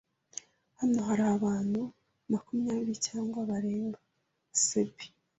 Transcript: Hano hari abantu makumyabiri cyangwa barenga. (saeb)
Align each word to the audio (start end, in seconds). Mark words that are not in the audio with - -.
Hano 0.79 0.99
hari 1.09 1.23
abantu 1.35 1.81
makumyabiri 2.31 2.93
cyangwa 3.07 3.39
barenga. 3.49 3.99
(saeb) 4.65 4.95